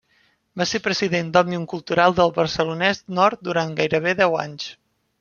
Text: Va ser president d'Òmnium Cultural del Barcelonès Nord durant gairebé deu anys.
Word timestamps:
Va 0.61 0.65
ser 0.69 0.79
president 0.87 1.29
d'Òmnium 1.35 1.69
Cultural 1.75 2.17
del 2.21 2.35
Barcelonès 2.39 3.05
Nord 3.21 3.47
durant 3.51 3.81
gairebé 3.85 4.21
deu 4.25 4.43
anys. 4.47 4.71